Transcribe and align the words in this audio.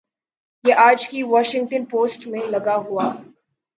یہ 0.65 0.73
آج 0.79 1.07
کی 1.07 1.21
واشنگٹن 1.23 1.83
پوسٹ 1.85 2.27
میں 2.27 2.41
لکھا 2.49 2.75
ہوا 2.77 3.05